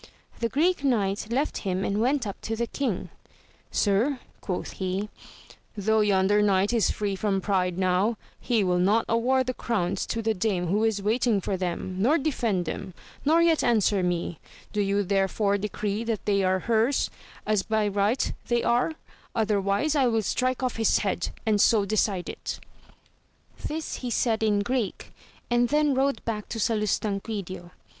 [0.39, 3.09] The Greek Knight left him and went up to the king.
[3.69, 5.09] Sir, quoth he,
[5.77, 10.23] though yonder knight is free from pride now, he will not award the crowns to
[10.23, 12.95] the dame who is waiting for them, nor defend them,
[13.25, 14.39] nor yet answer me;
[14.73, 17.11] do you therefore decree that they are hers,
[17.45, 18.93] as by right they are,
[19.35, 22.59] otherwise I will strike off his head, and so decide it
[23.55, 25.13] j this he said in Greek,
[25.51, 26.89] and then rode back AMADIS OF GAUL 39 to
[27.53, 27.71] Salustanquidio.